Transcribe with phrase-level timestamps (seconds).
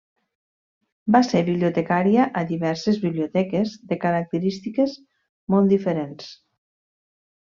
[1.15, 4.97] Va ser bibliotecària a diverses biblioteques de característiques
[5.57, 6.33] molt diferents.